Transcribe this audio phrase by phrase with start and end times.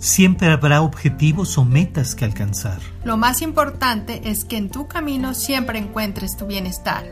[0.00, 2.78] Siempre habrá objetivos o metas que alcanzar.
[3.04, 7.04] Lo más importante es que en tu camino siempre encuentres tu bienestar.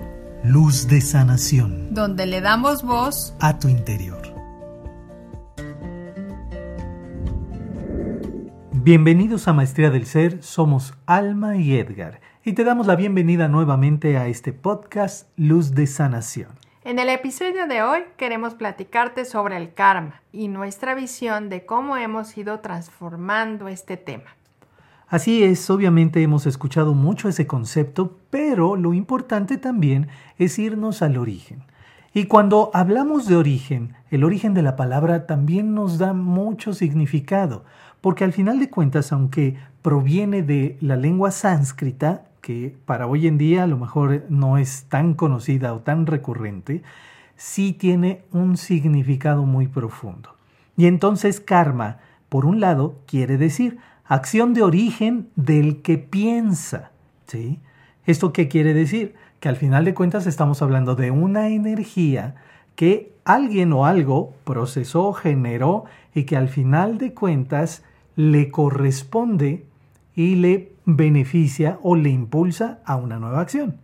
[0.43, 1.93] Luz de sanación.
[1.93, 4.23] Donde le damos voz a tu interior.
[8.73, 14.17] Bienvenidos a Maestría del Ser, somos Alma y Edgar y te damos la bienvenida nuevamente
[14.17, 16.68] a este podcast Luz de Sanación.
[16.89, 21.99] En el episodio de hoy queremos platicarte sobre el karma y nuestra visión de cómo
[21.99, 24.35] hemos ido transformando este tema.
[25.07, 31.19] Así es, obviamente hemos escuchado mucho ese concepto, pero lo importante también es irnos al
[31.19, 31.63] origen.
[32.15, 37.67] Y cuando hablamos de origen, el origen de la palabra también nos da mucho significado,
[38.01, 43.39] porque al final de cuentas, aunque proviene de la lengua sánscrita, que para hoy en
[43.39, 46.83] día a lo mejor no es tan conocida o tan recurrente,
[47.37, 50.35] sí tiene un significado muy profundo.
[50.77, 56.91] Y entonces karma, por un lado, quiere decir acción de origen del que piensa.
[57.27, 57.61] ¿sí?
[58.07, 59.15] ¿Esto qué quiere decir?
[59.41, 62.37] Que al final de cuentas estamos hablando de una energía
[62.75, 67.83] que alguien o algo procesó, generó y que al final de cuentas
[68.17, 69.65] le corresponde
[70.15, 73.77] y le beneficia o le impulsa a una nueva acción.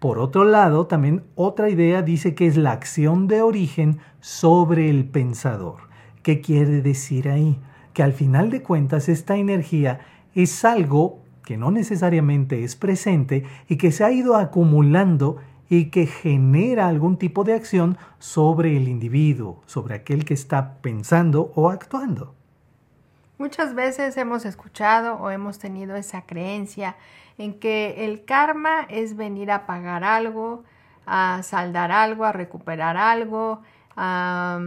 [0.00, 5.04] Por otro lado, también otra idea dice que es la acción de origen sobre el
[5.04, 5.76] pensador.
[6.22, 7.60] ¿Qué quiere decir ahí?
[7.92, 10.00] Que al final de cuentas esta energía
[10.34, 15.36] es algo que no necesariamente es presente y que se ha ido acumulando
[15.68, 21.52] y que genera algún tipo de acción sobre el individuo, sobre aquel que está pensando
[21.54, 22.34] o actuando.
[23.42, 26.94] Muchas veces hemos escuchado o hemos tenido esa creencia
[27.38, 30.62] en que el karma es venir a pagar algo,
[31.06, 33.60] a saldar algo, a recuperar algo,
[33.96, 34.60] a,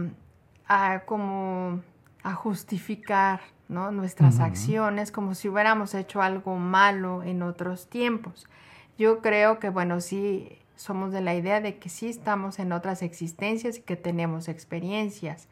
[1.06, 1.80] como
[2.22, 8.46] a justificar nuestras acciones como si hubiéramos hecho algo malo en otros tiempos.
[8.98, 13.00] Yo creo que, bueno, sí somos de la idea de que sí estamos en otras
[13.00, 15.48] existencias y que tenemos experiencias,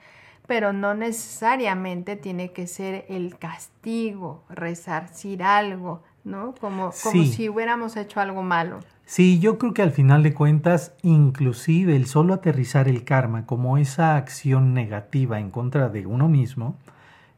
[0.46, 6.54] pero no necesariamente tiene que ser el castigo, resarcir algo, ¿no?
[6.60, 8.80] Como, como si hubiéramos hecho algo malo.
[9.06, 13.76] Sí, yo creo que al final de cuentas, inclusive el solo aterrizar el karma como
[13.76, 16.76] esa acción negativa en contra de uno mismo,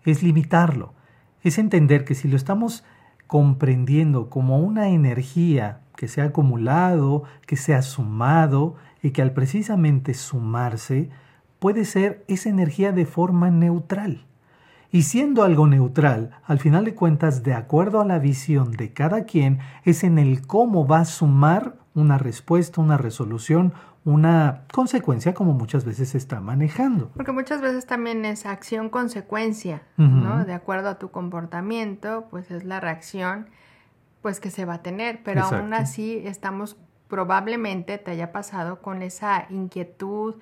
[0.04, 0.92] es limitarlo,
[1.42, 2.84] es entender que si lo estamos
[3.26, 9.32] comprendiendo como una energía que se ha acumulado, que se ha sumado y que al
[9.32, 11.10] precisamente sumarse,
[11.58, 14.26] puede ser esa energía de forma neutral.
[14.92, 19.24] Y siendo algo neutral, al final de cuentas, de acuerdo a la visión de cada
[19.24, 23.72] quien, es en el cómo va a sumar una respuesta, una resolución,
[24.04, 27.10] una consecuencia como muchas veces se está manejando.
[27.16, 30.44] Porque muchas veces también es acción-consecuencia, ¿no?
[30.44, 33.48] De acuerdo a tu comportamiento, pues es la reacción
[34.22, 36.76] pues que se va a tener, pero aún así estamos
[37.08, 40.36] probablemente te haya pasado con esa inquietud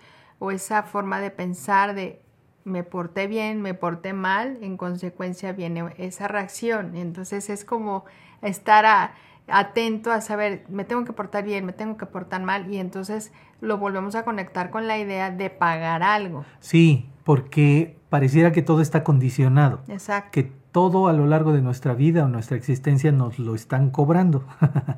[0.45, 2.21] o esa forma de pensar de
[2.65, 6.97] me porté bien, me porté mal, en consecuencia viene esa reacción.
[6.97, 8.05] Entonces es como
[8.43, 9.15] estar a,
[9.49, 13.33] atento a saber, me tengo que portar bien, me tengo que portar mal y entonces
[13.61, 16.45] lo volvemos a conectar con la idea de pagar algo.
[16.61, 19.81] Sí, porque pareciera que todo está condicionado.
[19.89, 20.31] Exacto.
[20.33, 24.45] Que todo a lo largo de nuestra vida o nuestra existencia nos lo están cobrando.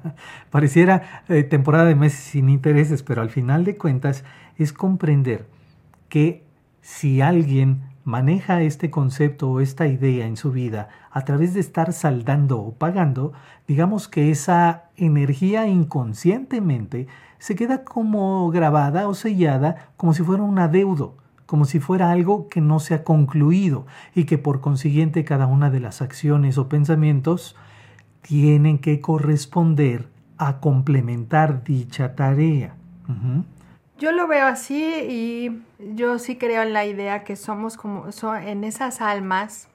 [0.51, 4.25] pareciera eh, temporada de meses sin intereses, pero al final de cuentas
[4.59, 5.47] es comprender
[6.09, 6.45] que
[6.81, 11.93] si alguien maneja este concepto o esta idea en su vida a través de estar
[11.93, 13.33] saldando o pagando,
[13.67, 17.09] digamos que esa energía inconscientemente
[17.39, 22.49] se queda como grabada o sellada como si fuera un adeudo, como si fuera algo
[22.49, 26.69] que no se ha concluido y que por consiguiente cada una de las acciones o
[26.69, 27.57] pensamientos
[28.21, 32.75] tienen que corresponder a complementar dicha tarea.
[33.99, 38.07] Yo lo veo así y yo sí creo en la idea que somos como
[38.45, 39.69] en esas almas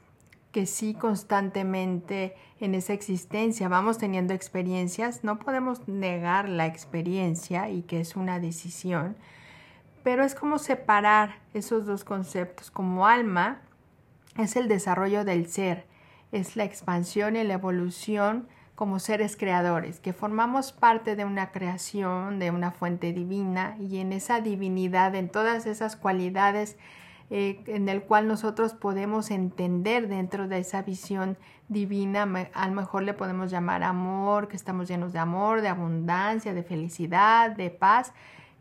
[0.52, 7.82] que sí constantemente en esa existencia vamos teniendo experiencias, no podemos negar la experiencia y
[7.82, 9.16] que es una decisión,
[10.04, 12.70] pero es como separar esos dos conceptos.
[12.70, 13.62] Como alma
[14.38, 15.88] es el desarrollo del ser,
[16.32, 18.48] es la expansión y la evolución
[18.82, 24.12] como seres creadores, que formamos parte de una creación, de una fuente divina y en
[24.12, 26.78] esa divinidad, en todas esas cualidades
[27.30, 31.38] eh, en el cual nosotros podemos entender dentro de esa visión
[31.68, 32.24] divina,
[32.56, 36.64] a lo mejor le podemos llamar amor, que estamos llenos de amor, de abundancia, de
[36.64, 38.14] felicidad, de paz,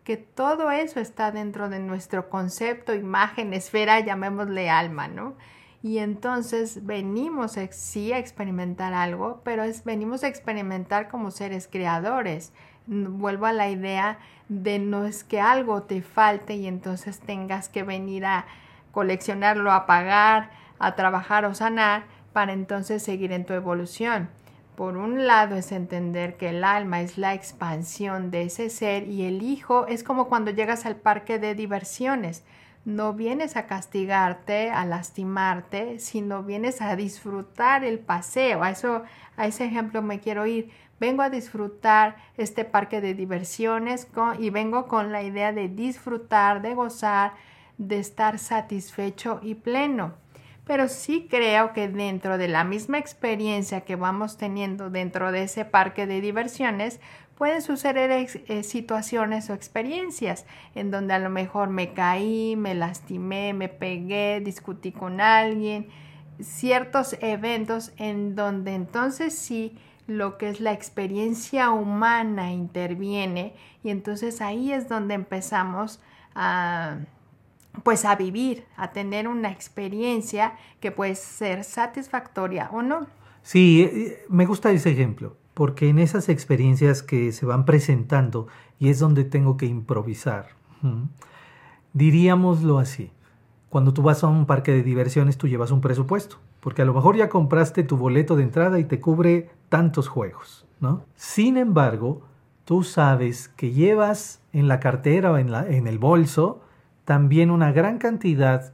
[0.04, 5.36] que todo eso está dentro de nuestro concepto, imagen, esfera, llamémosle alma, ¿no?
[5.82, 12.52] Y entonces venimos sí a experimentar algo, pero es, venimos a experimentar como seres creadores.
[12.86, 14.18] Vuelvo a la idea
[14.48, 18.46] de no es que algo te falte y entonces tengas que venir a
[18.92, 24.28] coleccionarlo, a pagar, a trabajar o sanar para entonces seguir en tu evolución.
[24.76, 29.22] Por un lado es entender que el alma es la expansión de ese ser y
[29.22, 32.44] el hijo es como cuando llegas al parque de diversiones
[32.84, 38.62] no vienes a castigarte, a lastimarte, sino vienes a disfrutar el paseo.
[38.62, 39.02] A eso,
[39.36, 40.70] a ese ejemplo me quiero ir.
[40.98, 46.74] Vengo a disfrutar este parque de diversiones y vengo con la idea de disfrutar, de
[46.74, 47.32] gozar,
[47.78, 50.14] de estar satisfecho y pleno.
[50.66, 55.64] Pero sí creo que dentro de la misma experiencia que vamos teniendo dentro de ese
[55.64, 57.00] parque de diversiones,
[57.40, 60.44] pueden suceder eh, situaciones o experiencias
[60.74, 65.88] en donde a lo mejor me caí, me lastimé, me pegué, discutí con alguien,
[66.38, 69.74] ciertos eventos en donde entonces sí
[70.06, 75.98] lo que es la experiencia humana interviene y entonces ahí es donde empezamos
[76.34, 76.98] a
[77.82, 83.06] pues a vivir, a tener una experiencia que puede ser satisfactoria o no.
[83.42, 88.46] Sí, eh, me gusta ese ejemplo porque en esas experiencias que se van presentando
[88.78, 90.46] y es donde tengo que improvisar,
[91.92, 93.10] diríamoslo así,
[93.68, 96.94] cuando tú vas a un parque de diversiones tú llevas un presupuesto, porque a lo
[96.94, 101.04] mejor ya compraste tu boleto de entrada y te cubre tantos juegos, ¿no?
[101.14, 102.22] Sin embargo,
[102.64, 106.62] tú sabes que llevas en la cartera o en, el bolso
[107.04, 108.72] también una gran cantidad,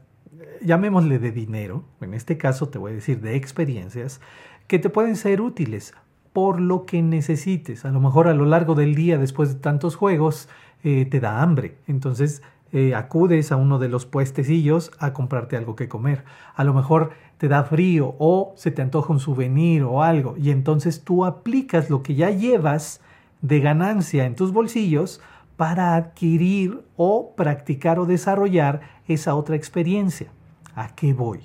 [0.63, 4.21] llamémosle de dinero, en este caso te voy a decir de experiencias,
[4.69, 5.93] que te pueden ser útiles
[6.37, 7.87] por lo que necesites.
[7.87, 10.51] A lo mejor a lo largo del día, después de tantos juegos,
[10.85, 11.79] eh, te da hambre.
[11.87, 12.43] Entonces
[12.73, 16.25] eh, acudes a uno de los puestecillos a comprarte algo que comer.
[16.55, 20.37] A lo mejor te da frío o se te antoja un souvenir o algo.
[20.37, 23.01] Y entonces tú aplicas lo que ya llevas
[23.41, 25.23] de ganancia en tus bolsillos
[25.57, 30.27] para adquirir o practicar o desarrollar esa otra experiencia.
[30.75, 31.41] ¿A qué voy?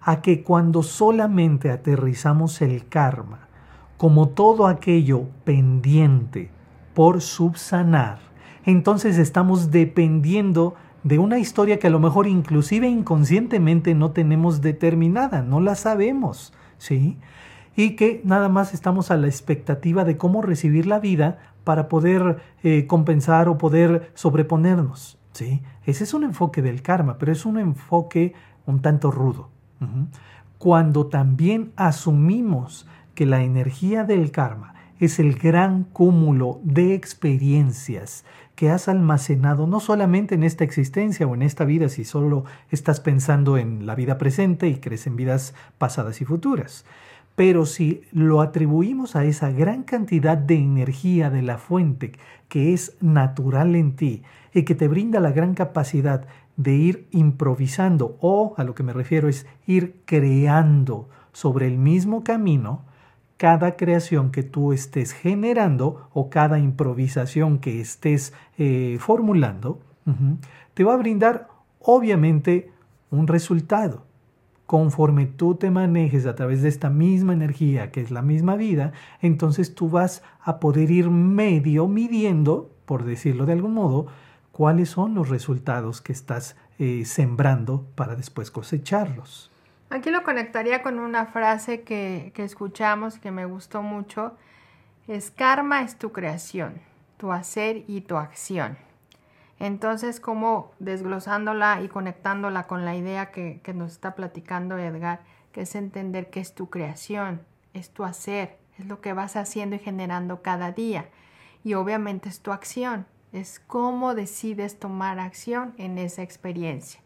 [0.00, 3.51] A que cuando solamente aterrizamos el karma,
[4.02, 6.50] como todo aquello pendiente
[6.92, 8.18] por subsanar,
[8.64, 15.42] entonces estamos dependiendo de una historia que a lo mejor inclusive inconscientemente no tenemos determinada,
[15.42, 17.16] no la sabemos, ¿sí?
[17.76, 22.38] Y que nada más estamos a la expectativa de cómo recibir la vida para poder
[22.64, 25.62] eh, compensar o poder sobreponernos, ¿sí?
[25.86, 28.34] Ese es un enfoque del karma, pero es un enfoque
[28.66, 29.50] un tanto rudo.
[30.58, 38.24] Cuando también asumimos que la energía del karma es el gran cúmulo de experiencias
[38.54, 43.00] que has almacenado no solamente en esta existencia o en esta vida, si solo estás
[43.00, 46.84] pensando en la vida presente y crees en vidas pasadas y futuras.
[47.34, 52.12] Pero si lo atribuimos a esa gran cantidad de energía de la fuente
[52.48, 54.22] que es natural en ti
[54.52, 56.26] y que te brinda la gran capacidad
[56.56, 62.22] de ir improvisando o a lo que me refiero es ir creando sobre el mismo
[62.22, 62.84] camino,
[63.42, 69.80] cada creación que tú estés generando o cada improvisación que estés eh, formulando,
[70.74, 71.48] te va a brindar
[71.80, 72.70] obviamente
[73.10, 74.04] un resultado.
[74.64, 78.92] Conforme tú te manejes a través de esta misma energía, que es la misma vida,
[79.20, 84.06] entonces tú vas a poder ir medio midiendo, por decirlo de algún modo,
[84.52, 89.51] cuáles son los resultados que estás eh, sembrando para después cosecharlos.
[89.92, 94.38] Aquí lo conectaría con una frase que, que escuchamos que me gustó mucho.
[95.06, 96.80] Es karma es tu creación,
[97.18, 98.78] tu hacer y tu acción.
[99.58, 105.20] Entonces, como desglosándola y conectándola con la idea que, que, nos está platicando Edgar,
[105.52, 107.42] que es entender que es tu creación,
[107.74, 111.10] es tu hacer, es lo que vas haciendo y generando cada día.
[111.64, 117.01] Y obviamente es tu acción, es cómo decides tomar acción en esa experiencia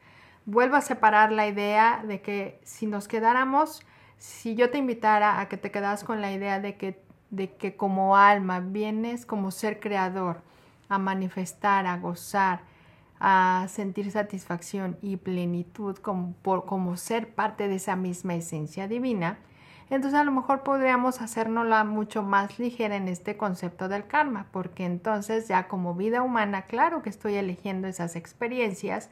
[0.47, 3.83] vuelvo a separar la idea de que si nos quedáramos,
[4.17, 7.77] si yo te invitara a que te quedas con la idea de que, de que
[7.77, 10.41] como alma vienes como ser creador
[10.89, 12.61] a manifestar, a gozar,
[13.19, 19.39] a sentir satisfacción y plenitud como, como ser parte de esa misma esencia divina,
[19.89, 24.85] entonces a lo mejor podríamos hacernosla mucho más ligera en este concepto del karma, porque
[24.85, 29.11] entonces ya como vida humana, claro que estoy eligiendo esas experiencias,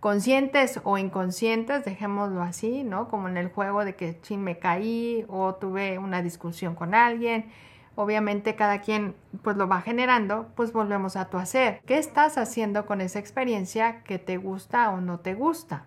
[0.00, 3.08] conscientes o inconscientes, dejémoslo así, ¿no?
[3.08, 7.50] Como en el juego de que chin me caí o tuve una discusión con alguien.
[7.94, 11.80] Obviamente cada quien pues lo va generando, pues volvemos a tu hacer.
[11.86, 15.86] ¿Qué estás haciendo con esa experiencia que te gusta o no te gusta?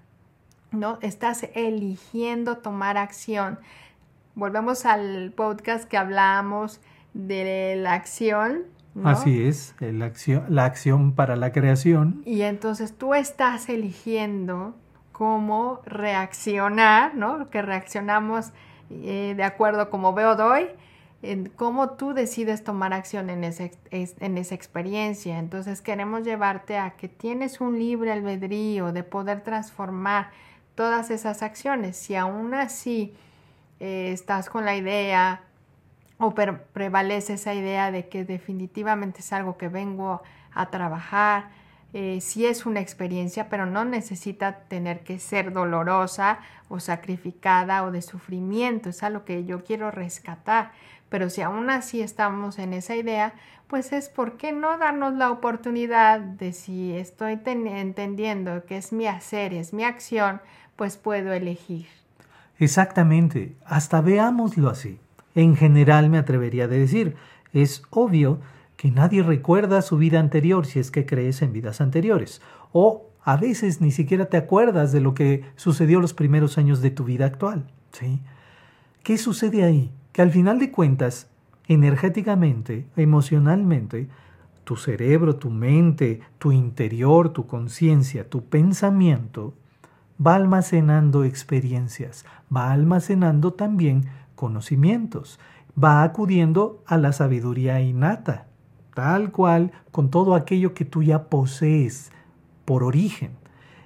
[0.74, 0.98] ¿no?
[1.02, 3.60] Estás eligiendo tomar acción.
[4.36, 6.82] Volvemos al podcast que hablamos
[7.14, 8.64] de la acción.
[9.04, 12.22] Así es, la acción, la acción para la creación.
[12.26, 14.76] Y entonces tú estás eligiendo
[15.12, 17.50] cómo reaccionar, ¿no?
[17.50, 18.52] Que reaccionamos
[18.90, 20.68] eh, de acuerdo como veo doy,
[21.24, 25.40] en cómo tú decides tomar acción en, en esa experiencia.
[25.40, 30.32] Entonces queremos llevarte a que tienes un libre albedrío de poder transformar
[30.76, 31.98] todas esas acciones.
[31.98, 33.14] Si aún así
[33.80, 35.44] eh, estás con la idea
[36.18, 40.22] o prevalece esa idea de que definitivamente es algo que vengo
[40.54, 41.50] a trabajar,
[41.94, 47.92] eh, si es una experiencia, pero no necesita tener que ser dolorosa o sacrificada o
[47.92, 50.72] de sufrimiento, es algo que yo quiero rescatar.
[51.10, 53.34] Pero si aún así estamos en esa idea,
[53.68, 59.06] pues es por qué no darnos la oportunidad de si estoy entendiendo que es mi
[59.06, 60.42] hacer, es mi acción,
[60.76, 61.86] pues puedo elegir.
[62.58, 65.00] Exactamente, hasta veámoslo así.
[65.36, 67.16] En general me atrevería a decir,
[67.54, 68.40] es obvio
[68.78, 73.38] que nadie recuerda su vida anterior si es que crees en vidas anteriores, o a
[73.38, 77.26] veces ni siquiera te acuerdas de lo que sucedió los primeros años de tu vida
[77.26, 77.66] actual.
[77.92, 78.20] ¿sí?
[79.04, 79.92] ¿Qué sucede ahí?
[80.12, 81.30] Que al final de cuentas,
[81.68, 84.10] energéticamente, emocionalmente,
[84.64, 89.54] tu cerebro, tu mente, tu interior, tu conciencia, tu pensamiento,
[90.26, 92.26] va almacenando experiencias,
[92.56, 94.06] va almacenando también
[94.44, 95.40] conocimientos,
[95.82, 98.48] va acudiendo a la sabiduría innata,
[98.94, 102.12] tal cual con todo aquello que tú ya posees
[102.66, 103.32] por origen.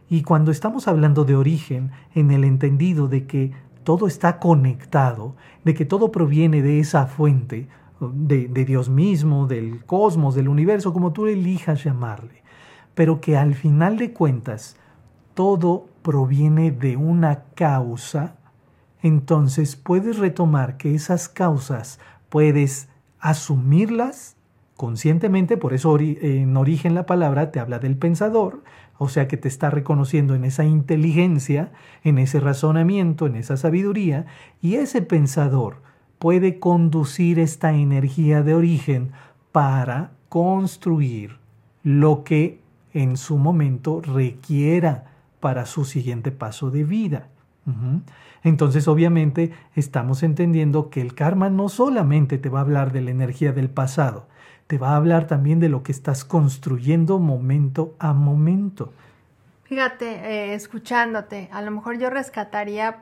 [0.09, 3.51] Y cuando estamos hablando de origen, en el entendido de que
[3.83, 7.67] todo está conectado, de que todo proviene de esa fuente,
[7.99, 12.41] de, de, Dios mismo, del cosmos, del universo, como tú elijas llamarle,
[12.95, 14.75] pero que al final de cuentas
[15.35, 18.37] todo proviene de una causa,
[19.01, 21.99] entonces puedes retomar que esas causas
[22.29, 22.89] puedes
[23.19, 24.35] asumirlas
[24.75, 28.63] conscientemente, por eso en origen la palabra te habla del pensador,
[28.99, 31.71] o sea que te está reconociendo en esa inteligencia,
[32.03, 34.27] en ese razonamiento, en esa sabiduría,
[34.61, 35.81] y ese pensador
[36.19, 39.11] puede conducir esta energía de origen
[39.51, 41.37] para construir
[41.83, 42.61] lo que
[42.93, 45.05] en su momento requiera
[45.39, 47.29] para su siguiente paso de vida.
[48.43, 53.11] Entonces, obviamente, estamos entendiendo que el karma no solamente te va a hablar de la
[53.11, 54.27] energía del pasado,
[54.67, 58.93] te va a hablar también de lo que estás construyendo momento a momento.
[59.63, 63.01] Fíjate, eh, escuchándote, a lo mejor yo rescataría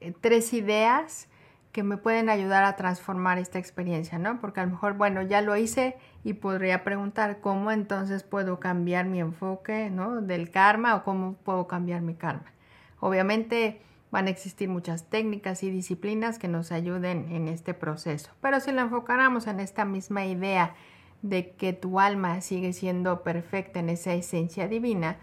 [0.00, 1.28] eh, tres ideas
[1.72, 4.40] que me pueden ayudar a transformar esta experiencia, ¿no?
[4.40, 9.04] Porque a lo mejor, bueno, ya lo hice y podría preguntar cómo entonces puedo cambiar
[9.04, 10.22] mi enfoque, ¿no?
[10.22, 12.52] Del karma o cómo puedo cambiar mi karma.
[13.00, 18.60] Obviamente van a existir muchas técnicas y disciplinas que nos ayuden en este proceso, pero
[18.60, 20.74] si lo enfocáramos en esta misma idea
[21.22, 25.18] de que tu alma sigue siendo perfecta en esa esencia divina,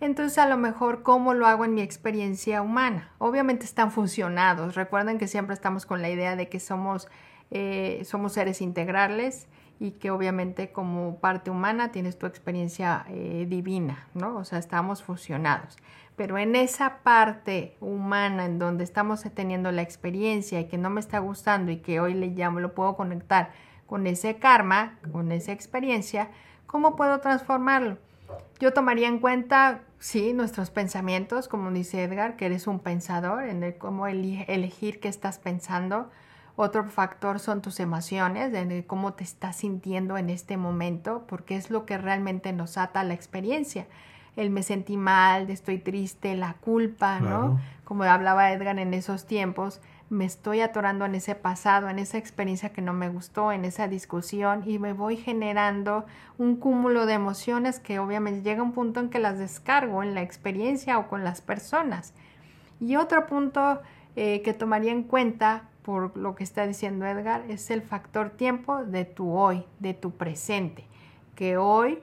[0.00, 3.12] entonces a lo mejor cómo lo hago en mi experiencia humana.
[3.18, 4.74] Obviamente están funcionados.
[4.74, 7.08] Recuerden que siempre estamos con la idea de que somos,
[7.50, 9.46] eh, somos seres integrales
[9.78, 14.36] y que obviamente como parte humana tienes tu experiencia eh, divina, ¿no?
[14.36, 15.76] O sea, estamos fusionados.
[16.20, 21.00] Pero en esa parte humana en donde estamos teniendo la experiencia y que no me
[21.00, 23.52] está gustando y que hoy le llamo, lo puedo conectar
[23.86, 26.28] con ese karma, con esa experiencia,
[26.66, 27.96] ¿cómo puedo transformarlo?
[28.58, 33.72] Yo tomaría en cuenta, sí, nuestros pensamientos, como dice Edgar, que eres un pensador, en
[33.78, 36.10] cómo elegir qué estás pensando.
[36.54, 41.70] Otro factor son tus emociones, en cómo te estás sintiendo en este momento, porque es
[41.70, 43.86] lo que realmente nos ata a la experiencia.
[44.40, 47.60] El me sentí mal, estoy triste, la culpa, ¿no?
[47.84, 52.72] Como hablaba Edgar en esos tiempos, me estoy atorando en ese pasado, en esa experiencia
[52.72, 56.06] que no me gustó, en esa discusión y me voy generando
[56.38, 60.22] un cúmulo de emociones que obviamente llega un punto en que las descargo en la
[60.22, 62.14] experiencia o con las personas.
[62.80, 63.82] Y otro punto
[64.16, 68.84] eh, que tomaría en cuenta por lo que está diciendo Edgar es el factor tiempo
[68.84, 70.86] de tu hoy, de tu presente,
[71.34, 71.98] que hoy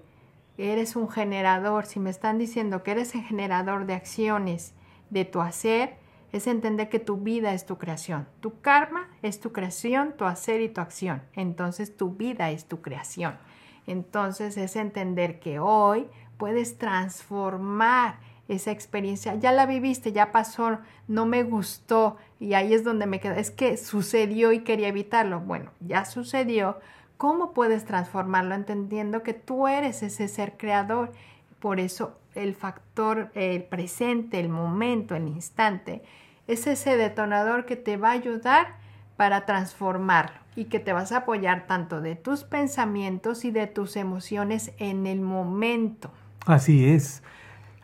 [0.57, 4.73] eres un generador, si me están diciendo que eres el generador de acciones,
[5.09, 5.95] de tu hacer,
[6.31, 8.27] es entender que tu vida es tu creación.
[8.41, 11.21] Tu karma es tu creación, tu hacer y tu acción.
[11.33, 13.37] Entonces tu vida es tu creación.
[13.85, 19.35] Entonces es entender que hoy puedes transformar esa experiencia.
[19.35, 23.35] Ya la viviste, ya pasó, no me gustó y ahí es donde me quedo.
[23.35, 25.39] Es que sucedió y quería evitarlo.
[25.39, 26.77] Bueno, ya sucedió.
[27.17, 31.11] ¿Cómo puedes transformarlo entendiendo que tú eres ese ser creador?
[31.59, 36.03] Por eso el factor, el presente, el momento, el instante,
[36.47, 38.75] es ese detonador que te va a ayudar
[39.17, 43.95] para transformarlo y que te vas a apoyar tanto de tus pensamientos y de tus
[43.95, 46.11] emociones en el momento.
[46.45, 47.23] Así es.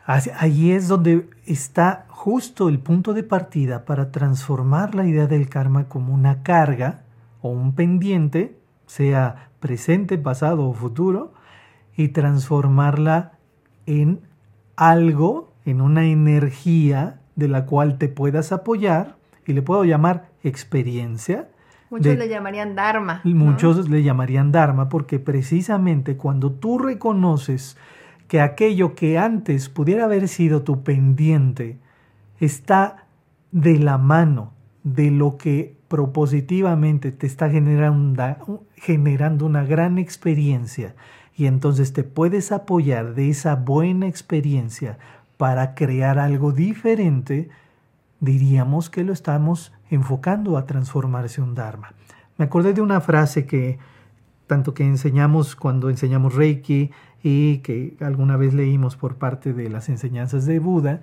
[0.06, 5.88] Allí es donde está justo el punto de partida para transformar la idea del karma
[5.88, 7.02] como una carga
[7.42, 11.34] o un pendiente, sea presente, pasado o futuro,
[11.96, 13.34] y transformarla
[13.86, 14.22] en
[14.75, 21.50] algo, en una energía de la cual te puedas apoyar, y le puedo llamar experiencia.
[21.90, 23.22] Muchos le llamarían Dharma.
[23.24, 27.78] Muchos le llamarían Dharma porque precisamente cuando tú reconoces
[28.28, 31.78] que aquello que antes pudiera haber sido tu pendiente
[32.40, 33.06] está
[33.52, 34.52] de la mano
[34.84, 40.96] de lo que propositivamente te está generando, generando una gran experiencia
[41.36, 44.98] y entonces te puedes apoyar de esa buena experiencia
[45.38, 47.50] para crear algo diferente,
[48.20, 51.94] diríamos que lo estamos enfocando a transformarse un Dharma.
[52.38, 53.80] Me acordé de una frase que
[54.48, 56.92] tanto que enseñamos cuando enseñamos Reiki
[57.24, 61.02] y que alguna vez leímos por parte de las enseñanzas de Buda,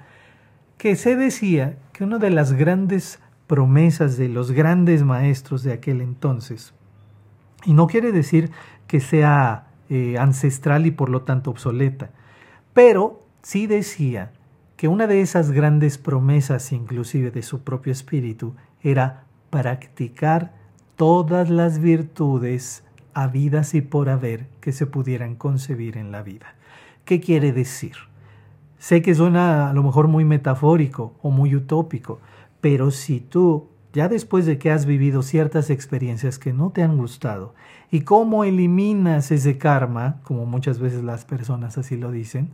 [0.77, 3.19] que se decía que una de las grandes
[3.51, 6.73] promesas de los grandes maestros de aquel entonces,
[7.65, 8.53] y no quiere decir
[8.87, 12.11] que sea eh, ancestral y por lo tanto obsoleta.
[12.75, 14.31] Pero sí decía
[14.77, 18.55] que una de esas grandes promesas inclusive de su propio espíritu
[18.85, 20.55] era practicar
[20.95, 26.55] todas las virtudes habidas y por haber que se pudieran concebir en la vida.
[27.05, 27.97] ¿Qué quiere decir?
[28.79, 32.21] Sé que suena a lo mejor muy metafórico o muy utópico,
[32.61, 36.97] pero si tú ya después de que has vivido ciertas experiencias que no te han
[36.97, 37.55] gustado,
[37.91, 42.51] y cómo eliminas ese karma, como muchas veces las personas así lo dicen,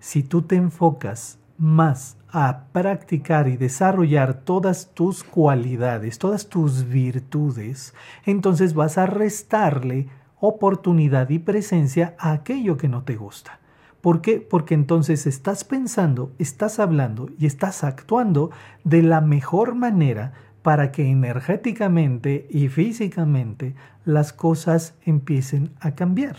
[0.00, 7.94] si tú te enfocas más a practicar y desarrollar todas tus cualidades, todas tus virtudes,
[8.26, 10.08] entonces vas a restarle
[10.40, 13.60] oportunidad y presencia a aquello que no te gusta.
[14.04, 14.38] ¿Por qué?
[14.38, 18.50] Porque entonces estás pensando, estás hablando y estás actuando
[18.84, 26.36] de la mejor manera para que energéticamente y físicamente las cosas empiecen a cambiar.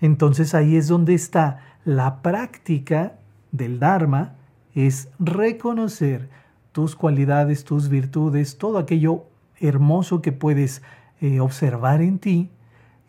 [0.00, 3.18] Entonces ahí es donde está la práctica
[3.52, 4.36] del Dharma,
[4.74, 6.30] es reconocer
[6.72, 9.24] tus cualidades, tus virtudes, todo aquello
[9.60, 10.80] hermoso que puedes
[11.20, 12.50] eh, observar en ti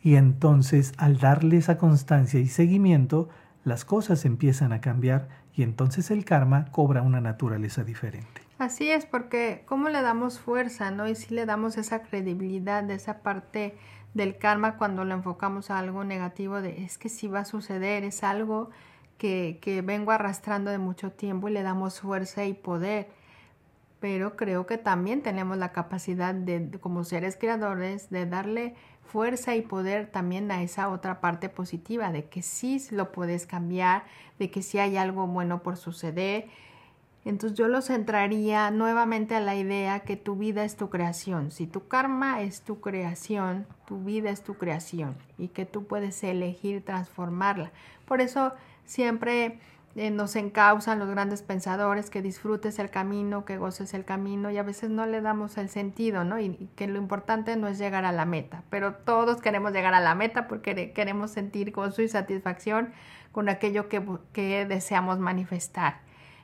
[0.04, 3.30] y entonces al darle esa constancia y seguimiento,
[3.64, 8.42] las cosas empiezan a cambiar y entonces el karma cobra una naturaleza diferente.
[8.60, 11.08] Así es, porque ¿cómo le damos fuerza, no?
[11.08, 13.76] Y si le damos esa credibilidad de esa parte
[14.14, 18.04] del karma cuando lo enfocamos a algo negativo, de es que sí va a suceder,
[18.04, 18.70] es algo
[19.18, 23.10] que, que vengo arrastrando de mucho tiempo y le damos fuerza y poder.
[24.00, 29.62] Pero creo que también tenemos la capacidad de, como seres creadores, de darle fuerza y
[29.62, 34.04] poder también a esa otra parte positiva, de que sí lo puedes cambiar,
[34.38, 36.48] de que sí hay algo bueno por suceder.
[37.26, 41.52] Entonces yo lo centraría nuevamente a la idea que tu vida es tu creación.
[41.52, 46.24] Si tu karma es tu creación, tu vida es tu creación y que tú puedes
[46.24, 47.72] elegir transformarla.
[48.06, 48.54] Por eso
[48.86, 49.60] siempre
[50.00, 54.60] eh, nos encausan los grandes pensadores, que disfrutes el camino, que goces el camino y
[54.60, 56.40] a veces no le damos el sentido, ¿no?
[56.40, 60.00] Y, que lo importante no es llegar a la meta, pero todos queremos llegar a
[60.00, 62.94] la meta porque queremos sentir gozo y satisfacción
[63.32, 66.02] con aquello que, deseamos manifestar.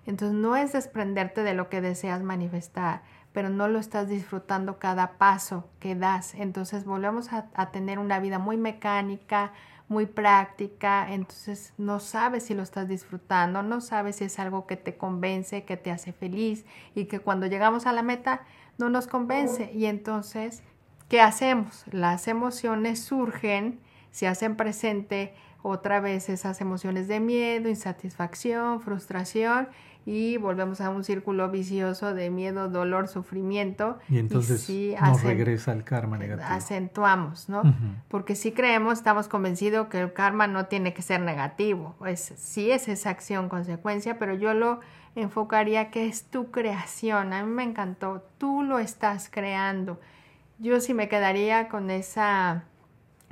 [0.08, 5.20] Entonces no es desprenderte de lo que deseas manifestar, pero no lo estás disfrutando cada
[5.20, 6.34] paso que das.
[6.34, 9.52] Entonces volvemos a tener una vida muy mecánica,
[9.88, 14.78] muy práctica, entonces no sabes si lo estás disfrutando, no sabes si es algo que
[14.78, 16.66] te convence, que te hace feliz
[16.96, 18.42] y que cuando llegamos a la meta
[18.78, 19.72] no nos convence.
[19.74, 20.64] Y entonces,
[21.10, 21.84] ¿qué hacemos?
[21.92, 23.80] Las emociones surgen,
[24.12, 29.70] se hacen presente otra vez esas emociones de miedo, insatisfacción, frustración
[30.06, 34.00] y volvemos a un círculo vicioso de miedo, dolor, sufrimiento.
[34.10, 34.68] Y entonces
[35.02, 36.48] nos regresa el karma negativo.
[36.50, 37.64] Acentuamos, ¿no?
[38.10, 41.96] Porque si creemos, estamos convencidos que el karma no tiene que ser negativo.
[42.00, 44.80] Pues sí es esa acción consecuencia, pero yo lo
[45.16, 47.32] enfocaría que es tu creación.
[47.34, 50.02] A mí me encantó, tú lo estás creando.
[50.60, 52.64] Yo sí me quedaría con esa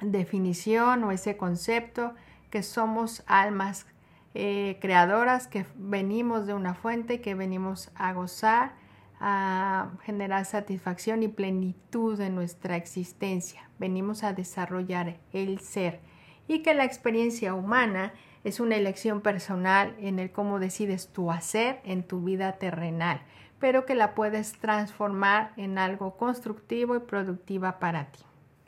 [0.02, 2.14] definición o ese concepto
[2.50, 3.86] que somos almas
[4.34, 8.74] eh, creadoras que venimos de una fuente, que venimos a gozar,
[9.20, 13.70] a generar satisfacción y plenitud en nuestra existencia.
[13.78, 16.00] Venimos a desarrollar el ser
[16.48, 18.14] y que la experiencia humana
[18.44, 23.22] es una elección personal en el cómo decides tu hacer en tu vida terrenal,
[23.60, 28.20] pero que la puedes transformar en algo constructivo y productiva para ti.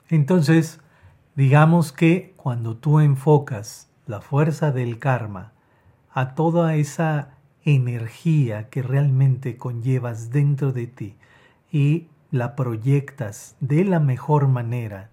[0.10, 0.80] Entonces,
[1.36, 5.54] digamos que cuando tú enfocas la fuerza del karma
[6.12, 11.16] a toda esa energía que realmente conllevas dentro de ti
[11.72, 15.10] y la proyectas de la mejor manera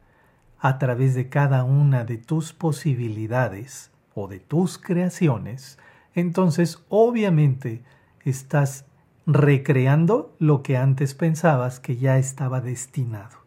[0.59, 5.79] a través de cada una de tus posibilidades o de tus creaciones,
[6.15, 7.83] entonces obviamente
[8.25, 8.85] estás
[9.27, 13.39] recreando lo que antes pensabas que ya estaba destinado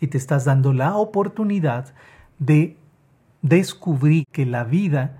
[0.00, 1.94] y te estás dando la oportunidad
[2.38, 2.76] de
[3.42, 5.18] descubrir que la vida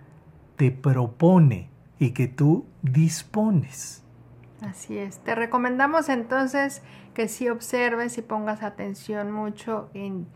[0.57, 4.02] te propone y que tú dispones.
[4.61, 5.18] Así es.
[5.18, 6.83] Te recomendamos entonces
[7.14, 10.26] que si observes y pongas atención mucho en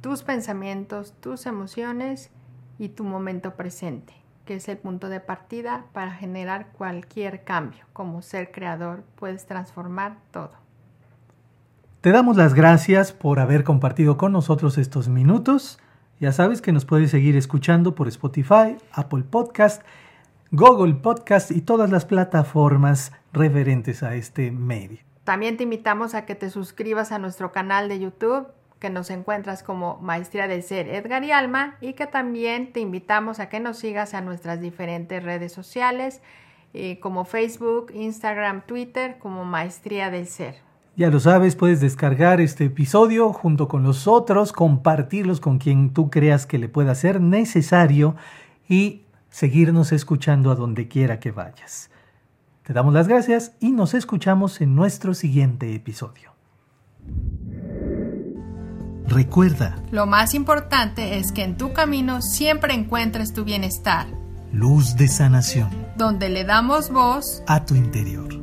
[0.00, 2.30] tus pensamientos, tus emociones
[2.78, 4.14] y tu momento presente,
[4.46, 7.84] que es el punto de partida para generar cualquier cambio.
[7.92, 10.52] Como ser creador puedes transformar todo.
[12.00, 15.78] Te damos las gracias por haber compartido con nosotros estos minutos.
[16.20, 19.82] Ya sabes que nos puedes seguir escuchando por Spotify, Apple Podcast,
[20.50, 24.98] Google Podcast y todas las plataformas referentes a este medio.
[25.24, 28.48] También te invitamos a que te suscribas a nuestro canal de YouTube
[28.80, 33.40] que nos encuentras como Maestría del Ser Edgar y Alma y que también te invitamos
[33.40, 36.20] a que nos sigas a nuestras diferentes redes sociales
[36.74, 40.56] eh, como Facebook, Instagram, Twitter como Maestría del Ser.
[40.96, 46.10] Ya lo sabes, puedes descargar este episodio junto con los otros, compartirlos con quien tú
[46.10, 48.16] creas que le pueda ser necesario
[48.68, 51.90] y seguirnos escuchando a donde quiera que vayas.
[52.64, 56.30] Te damos las gracias y nos escuchamos en nuestro siguiente episodio.
[59.06, 64.06] Recuerda, lo más importante es que en tu camino siempre encuentres tu bienestar.
[64.52, 65.68] Luz de sanación.
[65.96, 68.39] Donde le damos voz a tu interior.